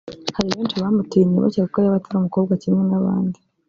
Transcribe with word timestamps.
hari 0.35 0.49
benshi 0.55 0.81
bamutinya 0.83 1.43
bakeka 1.45 1.69
ko 1.73 1.77
yaba 1.83 1.97
atari 1.99 2.17
umukobwa 2.19 2.53
kimwe 2.61 2.83
n’abandi 2.89 3.37